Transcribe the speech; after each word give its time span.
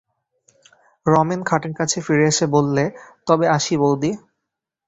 রমেন 1.05 1.41
খাটের 1.43 1.73
কাছে 1.79 1.97
ফিরে 2.05 2.25
এসে 2.31 2.45
বললে, 2.55 2.83
তবে 3.27 3.45
আসি 3.57 3.73
বউদি। 3.81 4.11